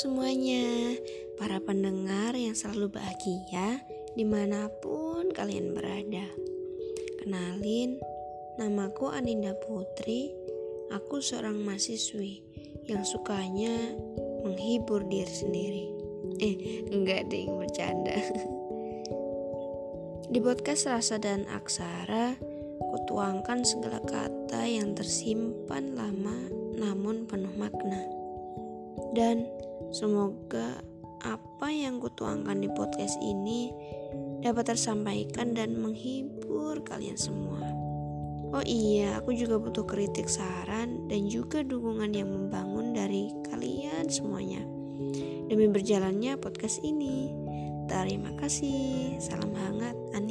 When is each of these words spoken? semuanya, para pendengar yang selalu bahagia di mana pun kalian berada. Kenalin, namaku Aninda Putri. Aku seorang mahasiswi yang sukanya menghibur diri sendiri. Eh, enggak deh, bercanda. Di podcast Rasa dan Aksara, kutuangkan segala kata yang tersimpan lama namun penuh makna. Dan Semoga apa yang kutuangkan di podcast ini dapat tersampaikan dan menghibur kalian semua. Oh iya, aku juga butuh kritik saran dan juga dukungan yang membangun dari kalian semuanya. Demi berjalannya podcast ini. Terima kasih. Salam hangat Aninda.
semuanya, 0.00 0.96
para 1.34 1.58
pendengar 1.58 2.38
yang 2.38 2.54
selalu 2.54 2.94
bahagia 2.94 3.82
di 4.14 4.22
mana 4.22 4.70
pun 4.80 5.34
kalian 5.34 5.74
berada. 5.74 6.24
Kenalin, 7.20 7.98
namaku 8.56 9.10
Aninda 9.10 9.58
Putri. 9.66 10.30
Aku 10.94 11.18
seorang 11.18 11.58
mahasiswi 11.66 12.42
yang 12.86 13.02
sukanya 13.02 13.76
menghibur 14.46 15.02
diri 15.10 15.30
sendiri. 15.30 15.84
Eh, 16.38 16.56
enggak 16.90 17.28
deh, 17.28 17.50
bercanda. 17.50 18.16
Di 20.30 20.38
podcast 20.38 20.86
Rasa 20.86 21.18
dan 21.18 21.50
Aksara, 21.50 22.38
kutuangkan 22.78 23.66
segala 23.66 23.98
kata 24.06 24.64
yang 24.64 24.94
tersimpan 24.94 25.98
lama 25.98 26.38
namun 26.78 27.26
penuh 27.26 27.54
makna. 27.58 28.19
Dan 29.16 29.60
Semoga 29.90 30.78
apa 31.26 31.66
yang 31.66 31.98
kutuangkan 31.98 32.62
di 32.62 32.70
podcast 32.70 33.18
ini 33.18 33.74
dapat 34.38 34.70
tersampaikan 34.70 35.50
dan 35.50 35.74
menghibur 35.82 36.78
kalian 36.86 37.18
semua. 37.18 37.58
Oh 38.54 38.62
iya, 38.62 39.18
aku 39.18 39.34
juga 39.34 39.58
butuh 39.58 39.82
kritik 39.82 40.30
saran 40.30 41.10
dan 41.10 41.26
juga 41.26 41.66
dukungan 41.66 42.14
yang 42.14 42.30
membangun 42.30 42.94
dari 42.94 43.34
kalian 43.50 44.06
semuanya. 44.06 44.62
Demi 45.50 45.66
berjalannya 45.66 46.38
podcast 46.38 46.86
ini. 46.86 47.34
Terima 47.90 48.30
kasih. 48.38 49.18
Salam 49.18 49.50
hangat 49.58 49.98
Aninda. 50.14 50.29